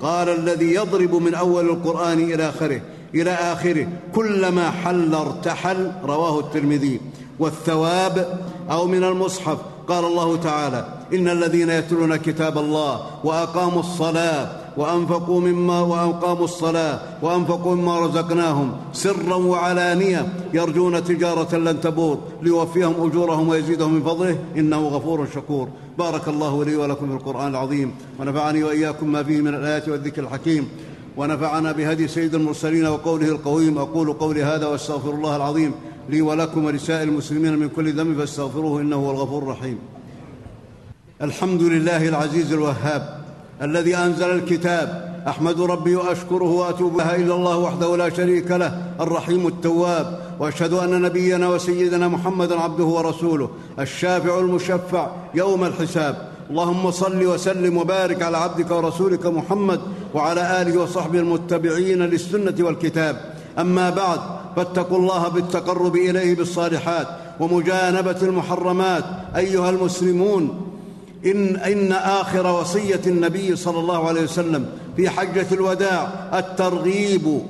قال 0.00 0.28
الذي 0.28 0.74
يضرب 0.74 1.14
من 1.14 1.34
أول 1.34 1.64
القرآن 1.64 2.18
إلى 2.18 2.48
آخره 2.48 2.80
إلى 3.14 3.30
آخره. 3.30 3.88
كلما 4.14 4.70
حل 4.70 5.14
ارتحل 5.14 5.92
رواه 6.04 6.40
الترمذي. 6.40 7.00
والثواب 7.38 8.40
أو 8.70 8.86
من 8.86 9.04
المصحف. 9.04 9.58
قال 9.88 10.04
الله 10.04 10.36
تعالى 10.36 10.84
إن 11.14 11.28
الذين 11.28 11.70
يتلون 11.70 12.16
كتاب 12.16 12.58
الله 12.58 13.00
وأقاموا 13.24 13.80
الصلاة 13.80 14.50
وأنفقوا 14.76 15.40
مما 15.40 15.80
وأقاموا 15.80 16.44
الصلاة 16.44 17.00
وأنفقوا 17.22 17.74
مما 17.74 17.98
رزقناهم 17.98 18.72
سرا 18.92 19.34
وعلانية 19.34 20.32
يرجون 20.54 21.04
تجارة 21.04 21.56
لن 21.56 21.80
تبور 21.80 22.18
ليوفيهم 22.42 22.94
أجورهم 22.98 23.48
ويزيدهم 23.48 23.94
من 23.94 24.02
فضله 24.02 24.38
إنه 24.56 24.88
غفور 24.88 25.26
شكور. 25.34 25.68
بارك 26.00 26.28
الله 26.28 26.64
لي 26.64 26.76
ولكم 26.76 27.06
في 27.08 27.14
القرآن 27.14 27.48
العظيم 27.48 27.94
ونفعني 28.18 28.62
وإياكم 28.64 29.12
ما 29.12 29.22
فيه 29.22 29.40
من 29.40 29.54
الآيات 29.54 29.88
والذكر 29.88 30.22
الحكيم 30.22 30.68
ونفعنا 31.16 31.72
بهدي 31.72 32.08
سيد 32.08 32.34
المرسلين 32.34 32.86
وقوله 32.86 33.28
القويم 33.28 33.78
أقول 33.78 34.12
قولي 34.12 34.42
هذا 34.44 34.66
واستغفر 34.66 35.10
الله 35.10 35.36
العظيم 35.36 35.72
لي 36.08 36.22
ولكم 36.22 36.64
ولسائر 36.64 37.08
المسلمين 37.08 37.58
من 37.58 37.68
كل 37.68 37.92
ذنب 37.92 38.18
فاستغفروه 38.18 38.80
إنه 38.80 38.96
هو 38.96 39.10
الغفور 39.10 39.42
الرحيم. 39.42 39.78
الحمد 41.22 41.62
لله 41.62 42.08
العزيز 42.08 42.52
الوهاب 42.52 43.20
الذي 43.62 43.96
أنزل 43.96 44.30
الكتاب 44.30 45.09
أحمد 45.28 45.60
ربي 45.60 45.96
وأشكره 45.96 46.50
وأتوب 46.50 47.00
إله 47.00 47.16
إلا 47.16 47.34
الله 47.34 47.56
وحده 47.56 47.96
لا 47.96 48.08
شريك 48.10 48.50
له 48.50 48.82
الرحيم 49.00 49.46
التواب. 49.46 50.20
وأشهد 50.40 50.72
أن 50.72 51.02
نبينا 51.02 51.48
وسيدنا 51.48 52.08
محمدا 52.08 52.60
عبده 52.60 52.84
ورسوله 52.84 53.50
الشافع 53.78 54.38
المشفع 54.38 55.10
يوم 55.34 55.64
الحساب. 55.64 56.28
اللهم 56.50 56.90
صل 56.90 57.26
وسلم 57.26 57.76
وبارك 57.76 58.22
على 58.22 58.36
عبدك 58.36 58.70
ورسولك 58.70 59.26
محمد 59.26 59.80
وعلى 60.14 60.62
آله 60.62 60.82
وصحبه 60.82 61.18
المتبعين 61.18 62.02
للسنة 62.02 62.54
والكتاب. 62.60 63.34
أما 63.58 63.90
بعد 63.90 64.20
فاتقوا 64.56 64.98
الله 64.98 65.28
بالتقرب 65.28 65.96
إليه 65.96 66.36
بالصالحات 66.36 67.06
ومجانبة 67.40 68.16
المحرمات 68.22 69.04
أيها 69.36 69.70
المسلمون. 69.70 70.66
إن, 71.26 71.56
إن 71.56 71.92
آخر 71.92 72.46
وصية 72.60 73.00
النبي 73.06 73.56
صلى 73.56 73.78
الله 73.78 74.08
عليه 74.08 74.22
وسلم 74.22 74.66
في 75.00 75.08
حجة 75.08 75.46
الوداع 75.52 76.28
الترغيب 76.38 77.42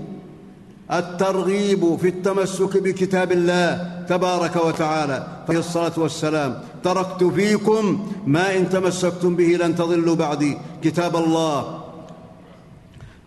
الترغيب 0.92 1.96
في 2.00 2.08
التمسك 2.08 2.82
بكتاب 2.82 3.32
الله 3.32 4.04
تبارك 4.08 4.56
وتعالى. 4.56 5.26
فهي 5.48 5.58
الصلاة 5.58 5.92
والسلام. 5.96 6.60
تركت 6.84 7.24
فيكم 7.24 8.06
ما 8.26 8.56
إن 8.56 8.70
تمسكتم 8.70 9.36
به 9.36 9.44
لن 9.44 9.74
تضلوا 9.74 10.14
بعدي. 10.14 10.58
كتاب 10.84 11.16
الله. 11.16 11.80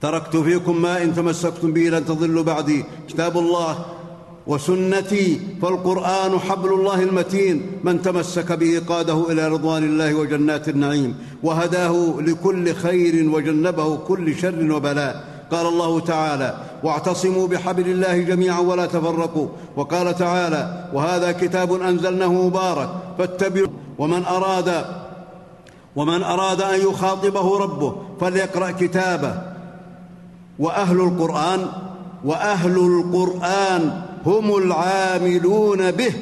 تركت 0.02 0.38
فيكم 0.38 0.82
ما 0.82 1.04
إن 1.04 1.16
تمسكتم 1.16 1.74
به 1.74 1.82
لن 1.82 2.06
تضلوا 2.06 2.44
بعدي. 2.44 2.86
كتاب 3.08 3.38
الله. 3.38 3.86
وسنتي 4.48 5.40
فالقرآن 5.62 6.40
حبل 6.40 6.74
الله 6.74 7.04
المتين 7.04 7.62
من 7.84 8.02
تمسك 8.02 8.52
به 8.52 8.82
قاده 8.88 9.32
إلى 9.32 9.48
رضوان 9.48 9.84
الله 9.84 10.14
وجنات 10.14 10.70
النعيم 10.70 11.16
وهداه 11.44 12.16
لكل 12.20 12.76
خير 12.76 13.30
وجنبه 13.30 13.96
كل 13.96 14.36
شر 14.36 14.72
وبلاء. 14.72 15.34
قال 15.52 15.66
الله 15.68 16.00
تعالى 16.00 16.58
واعتصموا 16.84 17.48
بحبل 17.48 17.88
الله 17.88 18.18
جميعا 18.18 18.60
ولا 18.60 18.86
تفرقوا. 18.86 19.48
وقال 19.76 20.16
تعالى 20.16 20.90
وهذا 20.94 21.32
كتاب 21.32 21.74
أنزلناه 21.82 22.28
مبارك 22.28 22.90
فاتبعوا 23.18 23.68
ومن 23.98 24.26
أراد 24.26 24.86
ومن 25.96 26.24
أراد 26.24 26.62
أن 26.62 26.80
يخاطبه 26.80 27.58
ربه 27.58 27.96
فليقرأ 28.22 28.72
كتابه. 28.72 29.34
وأهل 30.60 31.02
القرآن 31.02 31.66
وأهل 32.26 32.78
القرآن 32.78 34.02
هم 34.26 34.56
العاملون 34.56 35.92
به. 35.92 36.14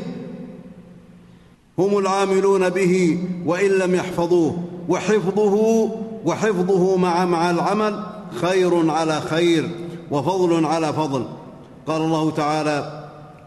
هم 1.79 1.97
العاملون 1.97 2.69
به 2.69 3.17
وإن 3.45 3.69
لم 3.69 3.95
يحفظوه. 3.95 4.57
وحفظه 4.89 5.89
وحفظه 6.25 6.97
مع 6.97 7.25
مع 7.25 7.49
العمل 7.49 8.03
خير 8.41 8.91
على 8.91 9.21
خير 9.21 9.69
وفضل 10.11 10.65
على 10.65 10.93
فضل. 10.93 11.25
قال 11.87 12.01
الله 12.01 12.31
تعالى 12.31 13.00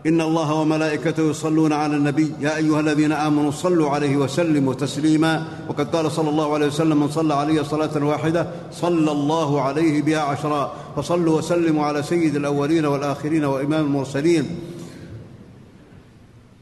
إن 0.06 0.20
الله 0.20 0.54
وملائكته 0.54 1.30
يصلون 1.30 1.72
على 1.72 1.96
النبي. 1.96 2.32
يا 2.40 2.56
أيها 2.56 2.80
الذين 2.80 3.12
آمنوا 3.12 3.50
صلوا 3.50 3.90
عليه 3.90 4.16
وسلموا 4.16 4.74
تسليما. 4.74 5.46
وقد 5.68 5.96
قال 5.96 6.12
صلى 6.12 6.30
الله 6.30 6.54
عليه 6.54 6.66
وسلم 6.66 7.00
من 7.00 7.08
صلى 7.08 7.34
علي 7.34 7.64
صلاة 7.64 8.04
واحدة 8.04 8.46
صلى 8.72 9.12
الله 9.12 9.60
عليه 9.60 10.02
بها 10.02 10.20
عشرا. 10.20 10.72
فصلوا 10.96 11.38
وسلموا 11.38 11.84
على 11.84 12.02
سيد 12.02 12.36
الأولين 12.36 12.84
والآخرين 12.86 13.44
وإمام 13.44 13.84
المرسلين. 13.84 14.44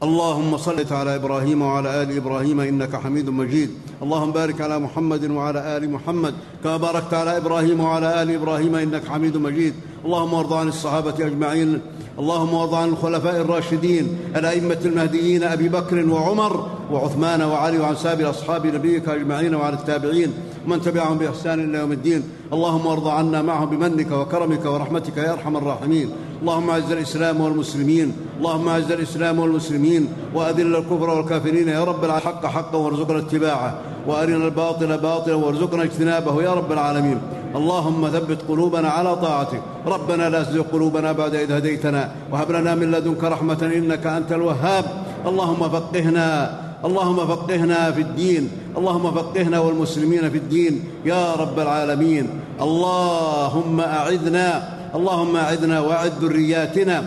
اللهم 0.03 0.57
صل 0.57 0.93
على 0.93 1.15
إبراهيم 1.15 1.61
وعلى 1.61 2.03
آل 2.03 2.17
إبراهيم 2.17 2.59
إنك 2.59 2.95
حميد 2.95 3.29
مجيد. 3.29 3.69
اللهم 4.01 4.31
بارك 4.31 4.61
على 4.61 4.79
محمد 4.79 5.31
وعلى 5.31 5.77
آل 5.77 5.91
محمد 5.91 6.33
كما 6.63 6.77
باركت 6.77 7.13
على 7.13 7.37
إبراهيم 7.37 7.79
وعلى 7.79 8.23
آل 8.23 8.31
إبراهيم 8.31 8.75
إنك 8.75 9.07
حميد 9.07 9.37
مجيد. 9.37 9.73
اللهم 10.05 10.33
وارض 10.33 10.53
عن 10.53 10.67
الصحابة 10.67 11.15
أجمعين. 11.19 11.81
اللهم 12.19 12.53
وارض 12.53 12.73
عن 12.73 12.89
الخلفاء 12.89 13.41
الراشدين 13.41 14.17
الأئمة 14.35 14.77
المهديين 14.85 15.43
أبي 15.43 15.69
بكر 15.69 16.09
وعمر 16.09 16.67
وعثمان 16.91 17.41
وعلي 17.41 17.79
وعن 17.79 17.95
سائر 17.95 18.29
أصحاب 18.29 18.67
نبيك 18.67 19.09
أجمعين 19.09 19.55
وعن 19.55 19.73
التابعين 19.73 20.33
ومن 20.67 20.81
تبعهم 20.81 21.17
بإحسان 21.17 21.69
إلى 21.69 21.77
يوم 21.77 21.91
الدين. 21.91 22.23
اللهم 22.53 22.85
وارض 22.85 23.07
عنا 23.07 23.41
معهم 23.41 23.69
بمنك 23.69 24.11
وكرمك 24.11 24.65
ورحمتك 24.65 25.17
يا 25.17 25.33
أرحم 25.33 25.57
الراحمين. 25.57 26.09
اللهم 26.41 26.69
أعز 26.69 26.91
الإسلام 26.91 27.41
والمسلمين. 27.41 28.13
اللهم 28.39 28.67
أعز 28.67 28.91
الإسلام 28.91 29.39
والمسلمين. 29.39 30.07
وأذل 30.35 30.75
الكفر 30.75 31.09
والكافرين 31.09 31.67
يا 31.67 31.83
رب 31.83 32.03
الحق 32.03 32.45
حقا 32.45 32.77
وارزقنا 32.77 33.19
اتباعه. 33.19 33.77
وأرنا 34.07 34.45
الباطل 34.45 34.97
باطلا 34.97 35.35
وارزقنا 35.35 35.83
اجتنابه 35.83 36.43
يا 36.43 36.53
رب 36.53 36.71
العالمين. 36.71 37.17
اللهم 37.55 38.09
ثبت 38.09 38.41
قلوبنا 38.49 38.89
على 38.89 39.15
طاعتك. 39.15 39.61
ربنا 39.87 40.29
لا 40.29 40.43
تزغ 40.43 40.61
قلوبنا 40.61 41.11
بعد 41.11 41.35
إذ 41.35 41.51
هديتنا. 41.51 42.11
وهب 42.31 42.51
لنا 42.51 42.75
من 42.75 42.91
لدنك 42.91 43.23
رحمة 43.23 43.71
إنك 43.75 44.07
أنت 44.07 44.31
الوهاب. 44.31 44.85
اللهم 45.27 45.69
فقهنا 45.69 46.59
اللهم 46.85 47.27
فقهنا 47.27 47.91
في 47.91 48.01
الدين. 48.01 48.49
اللهم 48.77 49.11
فقهنا 49.11 49.59
والمسلمين 49.59 50.29
في 50.29 50.37
الدين. 50.37 50.83
يا 51.05 51.33
رب 51.33 51.59
العالمين. 51.59 52.29
اللهم 52.61 53.79
أعذنا 53.79 54.47
اللهم 54.95 55.35
أعذنا 55.35 55.79
وأعذ 55.79 56.11
ذرياتنا 56.21 56.97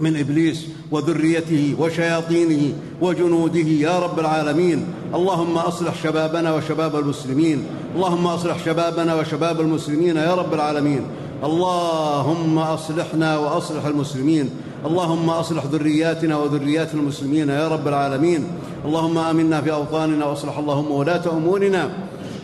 من 0.00 0.16
إبليس 0.16 0.66
وذريته 0.90 1.74
وشياطينه 1.78 2.72
وجنوده. 3.00 3.68
يا 3.86 3.98
رب 3.98 4.18
العالمين. 4.18 4.84
اللهم 5.14 5.58
أصلح 5.58 5.94
شبابنا 6.02 6.54
وشباب 6.54 6.96
المسلمين. 6.96 7.66
اللهم 7.96 8.26
أصلح 8.26 8.64
شبابنا 8.64 9.14
وشباب 9.14 9.60
المسلمين 9.60 10.16
يا 10.16 10.34
رب 10.34 10.54
العالمين. 10.54 11.02
اللهم 11.44 12.58
أصلحنا 12.58 13.38
وأصلح 13.38 13.84
المسلمين. 13.86 14.50
اللهم 14.86 15.30
أصلح 15.30 15.64
ذرياتنا 15.64 16.36
وذريات 16.36 16.94
المسلمين 16.94 17.48
يا 17.48 17.68
رب 17.68 17.88
العالمين. 17.88 18.44
اللهم 18.84 19.18
آمنا 19.18 19.60
في 19.60 19.72
أوطاننا 19.72 20.26
وأصلح 20.26 20.58
اللهم 20.58 20.90
ولاة 20.90 21.22
أمورنا. 21.32 21.90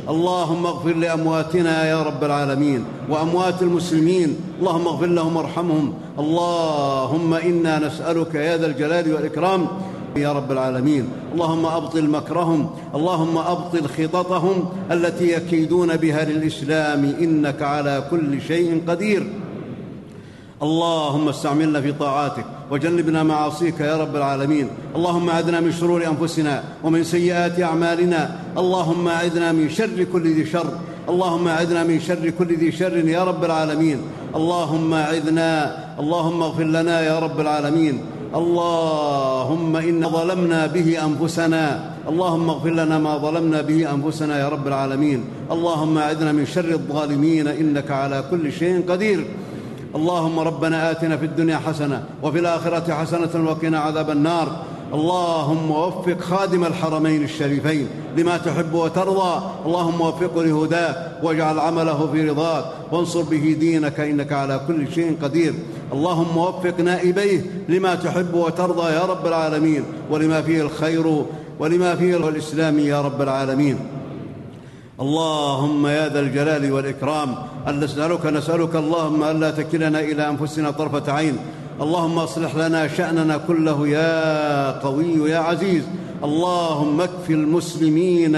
اللهم 0.09 0.67
اغفر 0.67 0.93
لأمواتنا 0.93 1.89
يا 1.89 2.03
رب 2.03 2.25
العالمين 2.25 2.85
وأموات 3.11 3.63
المسلمين. 3.63 4.37
اللهم 4.61 4.87
اغفر 4.89 5.07
لهم 5.07 5.37
وارحمهم. 5.37 5.95
اللهم 6.19 7.35
إنا 7.35 7.79
نسألك 7.79 8.35
يا 8.35 8.57
ذا 8.57 8.67
الجلال 8.67 9.15
والإكرام 9.15 9.67
يا 10.17 10.33
رب 10.33 10.53
العالمين. 10.53 11.09
اللهم 11.35 11.67
أبطل 11.67 12.09
مكرهم 12.11 12.71
اللهم 12.95 13.39
أبطل 13.39 13.89
خططهم 13.89 14.69
التي 14.91 15.33
يكيدون 15.33 15.97
بها 15.97 16.25
للإسلام. 16.25 17.05
إنك 17.21 17.63
على 17.63 18.05
كل 18.11 18.43
شيء 18.43 18.83
قدير. 18.89 19.27
اللهم 20.63 21.29
استعملنا 21.29 21.81
في 21.81 21.93
طاعاتك 21.93 22.45
وجنبنا 22.71 23.23
معاصيك 23.23 23.81
يا 23.81 23.97
رب 23.97 24.17
العالمين. 24.17 24.69
اللهم 24.97 25.31
أعذنا 25.31 25.61
من 25.61 25.73
شرور 25.73 26.07
أنفسنا 26.07 26.63
ومن 26.85 27.05
سيئات 27.05 27.61
أعمالنا. 27.61 28.37
اللهم 28.59 29.09
أعذنا 29.09 29.53
من 29.53 29.69
شر 29.71 30.05
كل 30.13 30.35
ذي 30.35 30.47
شر. 30.47 30.73
اللهم 31.09 31.49
أعذنا 31.49 31.85
من 31.85 32.01
شر 32.01 32.31
كل 32.39 32.57
ذي 32.57 32.73
شر 32.73 32.97
يا 33.09 33.25
رب 33.25 33.45
العالمين. 33.45 33.99
اللهم 34.37 34.95
أعذنا 34.95 35.77
اللهم 36.01 36.43
اغفر 36.43 36.65
لنا 36.65 37.01
يا 37.01 37.19
رب 37.19 37.41
العالمين. 37.41 38.01
اللهم 38.37 39.77
انا 39.77 40.09
ظلمنا 40.09 40.67
به 40.67 40.99
أنفسنا. 41.05 41.65
اللهم 42.09 42.51
اغفر 42.51 42.71
لنا 42.71 42.99
ما 42.99 43.19
ظلمنا 43.19 43.61
به 43.61 43.95
أنفسنا 43.95 44.39
يا 44.39 44.49
رب 44.49 44.67
العالمين. 44.67 45.25
اللهم 45.51 45.99
أعذنا 45.99 46.33
من 46.33 46.47
شر 46.47 46.71
الظالمين. 46.71 47.49
إنك 47.49 47.91
على 47.91 48.25
كل 48.31 48.53
شيء 48.53 48.85
قدير. 48.89 49.27
اللهم 49.95 50.39
ربنا 50.39 50.91
آتنا 50.91 51.17
في 51.17 51.25
الدنيا 51.25 51.57
حسنة 51.57 52.03
وفي 52.23 52.39
الآخرة 52.39 52.95
حسنة 52.95 53.49
وقنا 53.49 53.79
عذاب 53.79 54.11
النار. 54.11 54.49
اللهم 54.95 55.71
وفق 55.71 56.21
خادم 56.21 56.65
الحرمين 56.65 57.25
الشريفين 57.25 57.89
لما 58.17 58.37
تحب 58.37 58.75
وترضى. 58.75 59.35
اللهم 59.67 60.01
وفقه 60.01 60.45
لهداه 60.45 61.25
واجعل 61.25 61.59
عمله 61.59 62.09
في 62.13 62.31
رضاك. 62.31 62.65
وانصر 62.93 63.23
به 63.23 63.57
دينك. 63.61 64.01
إنك 64.01 64.33
على 64.33 64.61
كل 64.69 64.93
شيء 64.93 65.17
قدير. 65.23 65.55
اللهم 65.93 66.37
وفق 66.37 66.81
نائبيه 66.81 67.41
لما 67.69 67.95
تحب 67.95 68.35
وترضى 68.35 68.93
يا 68.93 69.05
رب 69.05 69.27
العالمين 69.27 69.83
ولما 70.11 70.43
فيه 70.43 70.63
الخير 70.63 71.25
ولما 71.59 71.97
فيه 71.97 72.29
الإسلام 72.29 72.79
يا 72.79 73.01
رب 73.03 73.23
العالمين. 73.23 73.79
اللهم 75.01 75.87
يا 75.87 76.09
ذا 76.09 76.21
الجلال 76.21 76.73
والإكرام 76.73 77.35
أن 77.69 77.81
نسألك 77.81 78.27
نسألك 78.27 78.77
اللهم 78.77 79.25
ألا 79.25 79.51
تكلنا 79.51 80.01
إلى 80.01 80.29
أنفسنا 80.29 80.71
طرفة 80.71 81.13
عين. 81.13 81.37
اللهم 81.81 82.19
اصلح 82.19 82.57
لنا 82.57 82.89
شأننا 82.89 83.37
كله 83.37 83.89
يا 83.89 84.71
قوي 84.79 85.31
يا 85.31 85.39
عزيز. 85.39 85.83
اللهم 86.25 87.01
اكف 87.01 87.31
المسلمين 87.31 88.35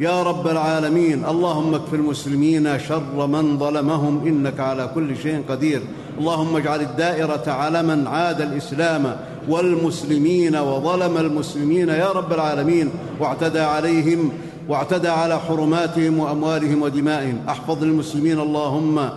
يا 0.00 0.22
رب 0.22 0.48
العالمين. 0.48 1.24
اللهم 1.24 1.74
اكف 1.74 1.94
المسلمين 1.94 2.78
شر 2.78 3.26
من 3.26 3.58
ظلمهم 3.58 4.26
إنك 4.26 4.60
على 4.60 4.90
كل 4.94 5.16
شيء 5.16 5.42
قدير. 5.48 5.82
اللهم 6.22 6.56
اجعل 6.56 6.80
الدائرة 6.80 7.42
على 7.46 7.82
من 7.82 8.06
عاد 8.06 8.40
الإسلام 8.40 9.16
والمسلمين 9.48 10.56
وظلم 10.56 11.16
المسلمين 11.16 11.88
يا 11.88 12.12
رب 12.12 12.32
العالمين. 12.32 12.90
واعتدى 13.20 13.60
عليهم 13.60 14.32
واعتدى 14.68 15.08
على 15.08 15.40
حرماتهم 15.40 16.18
وأموالهم 16.18 16.82
ودمائهم. 16.82 17.38
احفظ 17.48 17.84
للمسلمين 17.84 18.40
اللهم 18.40 19.08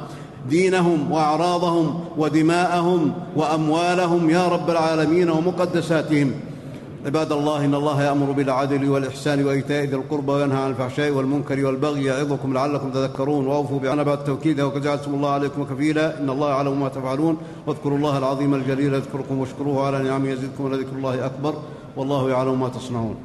دينهم 0.50 1.12
وأعراضهم 1.12 2.00
ودماءهم 2.18 3.14
وأموالهم 3.36 4.30
يا 4.30 4.48
رب 4.48 4.70
العالمين 4.70 5.30
ومقدساتهم. 5.30 6.32
عباد 7.06 7.32
الله 7.32 7.66
إن 7.66 7.76
الله 7.76 8.04
يأمر 8.04 8.32
بالعدل 8.32 8.90
والإحسان 8.90 9.46
وإيتاء 9.46 9.84
ذي 9.84 9.96
القربى 9.96 10.32
وينهى 10.32 10.58
عن 10.58 10.70
الفحشاء 10.70 11.12
والمنكر 11.12 11.66
والبغي 11.66 12.04
يعظكم 12.04 12.54
لعلكم 12.54 12.92
تذكرون. 12.92 13.48
وأوفوا 13.48 13.80
بعنا 13.80 14.04
بعد 14.04 14.18
التوكيد. 14.18 14.62
وقد 14.62 14.82
جعلتم 14.82 15.14
الله 15.14 15.30
عليكم 15.30 15.64
كفيلا. 15.64 16.20
إن 16.20 16.30
الله 16.30 16.50
يعلم 16.50 16.80
ما 16.80 16.90
تفعلون. 16.90 17.38
واذكروا 17.68 17.98
الله 17.98 18.18
العظيم 18.18 18.54
الجليل 18.54 18.94
يذكركم 18.94 19.40
واشكروه 19.40 19.88
على 19.88 20.04
نعمه 20.04 20.30
يزدكم 20.30 20.66
ولذكر 20.66 20.96
الله 20.96 21.26
أكبر. 21.26 21.54
والله 21.98 22.30
يعلم 22.30 22.60
ما 22.60 22.70
تصنعون. 22.70 23.16